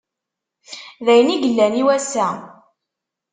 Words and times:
D 1.05 1.07
ayen 1.11 1.33
i 1.35 1.37
yellan 1.41 1.73
i 1.81 1.83
wass-a. 1.87 2.27